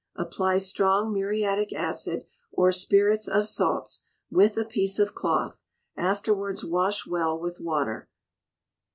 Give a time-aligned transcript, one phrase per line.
[0.15, 5.63] Apply strong muriatic acid, or spirits of salts, with a piece of cloth;
[5.95, 8.09] afterwards wash well with water.